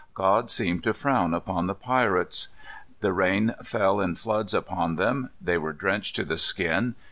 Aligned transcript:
God 0.15 0.49
seemed 0.49 0.81
to 0.85 0.95
frown 0.95 1.35
upon 1.35 1.67
the 1.67 1.75
pirates. 1.75 2.47
The 3.01 3.13
rain 3.13 3.53
fell 3.61 4.01
in 4.01 4.15
floods 4.15 4.51
upon 4.55 4.95
them. 4.95 5.29
They 5.39 5.59
were 5.59 5.73
drenched 5.73 6.15
to 6.15 6.25
the 6.25 6.39
skin. 6.39 6.95